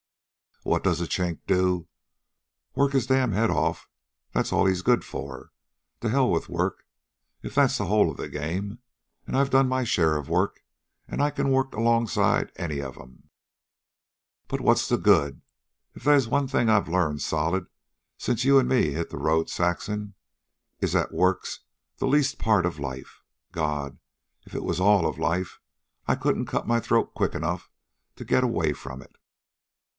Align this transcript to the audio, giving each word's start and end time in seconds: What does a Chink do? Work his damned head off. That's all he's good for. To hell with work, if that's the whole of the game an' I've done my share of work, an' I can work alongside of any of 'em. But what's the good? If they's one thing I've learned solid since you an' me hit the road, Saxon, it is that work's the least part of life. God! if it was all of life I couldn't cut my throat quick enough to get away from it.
What 0.63 0.83
does 0.83 1.01
a 1.01 1.05
Chink 1.07 1.39
do? 1.47 1.87
Work 2.75 2.93
his 2.93 3.07
damned 3.07 3.33
head 3.33 3.49
off. 3.49 3.87
That's 4.33 4.53
all 4.53 4.65
he's 4.65 4.83
good 4.83 5.03
for. 5.03 5.51
To 6.01 6.09
hell 6.09 6.29
with 6.29 6.49
work, 6.49 6.85
if 7.41 7.53
that's 7.55 7.77
the 7.79 7.85
whole 7.85 8.09
of 8.11 8.17
the 8.17 8.29
game 8.29 8.79
an' 9.27 9.33
I've 9.35 9.49
done 9.49 9.67
my 9.67 9.83
share 9.83 10.17
of 10.17 10.29
work, 10.29 10.63
an' 11.07 11.19
I 11.19 11.31
can 11.31 11.49
work 11.49 11.75
alongside 11.75 12.45
of 12.49 12.51
any 12.57 12.79
of 12.79 12.97
'em. 12.97 13.29
But 14.47 14.61
what's 14.61 14.87
the 14.87 14.97
good? 14.97 15.41
If 15.95 16.03
they's 16.03 16.27
one 16.27 16.47
thing 16.47 16.69
I've 16.69 16.87
learned 16.87 17.21
solid 17.23 17.67
since 18.17 18.43
you 18.43 18.59
an' 18.59 18.67
me 18.67 18.93
hit 18.93 19.09
the 19.09 19.17
road, 19.17 19.49
Saxon, 19.49 20.13
it 20.79 20.85
is 20.85 20.93
that 20.93 21.11
work's 21.13 21.61
the 21.97 22.07
least 22.07 22.37
part 22.37 22.65
of 22.67 22.79
life. 22.79 23.23
God! 23.51 23.97
if 24.45 24.53
it 24.55 24.63
was 24.63 24.79
all 24.79 25.07
of 25.07 25.19
life 25.19 25.59
I 26.07 26.13
couldn't 26.15 26.45
cut 26.45 26.67
my 26.67 26.79
throat 26.79 27.13
quick 27.15 27.33
enough 27.35 27.71
to 28.15 28.25
get 28.25 28.43
away 28.43 28.73
from 28.73 29.01
it. 29.03 29.15